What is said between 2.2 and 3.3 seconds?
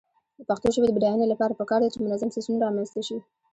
سیسټم رامنځته شي.